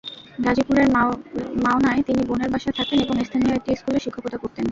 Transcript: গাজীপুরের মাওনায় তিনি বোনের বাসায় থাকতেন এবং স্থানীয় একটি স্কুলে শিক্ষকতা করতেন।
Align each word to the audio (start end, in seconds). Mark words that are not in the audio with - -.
গাজীপুরের 0.39 0.87
মাওনায় 1.63 2.01
তিনি 2.07 2.21
বোনের 2.29 2.49
বাসায় 2.53 2.75
থাকতেন 2.77 2.99
এবং 3.01 3.15
স্থানীয় 3.27 3.53
একটি 3.55 3.69
স্কুলে 3.79 3.99
শিক্ষকতা 3.99 4.37
করতেন। 4.37 4.59